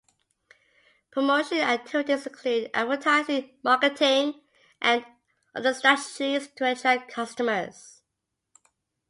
Promotion 1.11 1.59
activities 1.59 2.25
include 2.25 2.71
advertising, 2.73 3.51
marketing, 3.63 4.41
and 4.81 5.05
other 5.53 5.75
strategies 5.75 6.47
to 6.55 6.71
attract 6.71 7.11
customers. 7.13 8.01